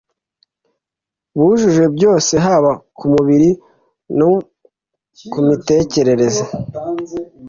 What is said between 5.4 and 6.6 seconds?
mitekerereze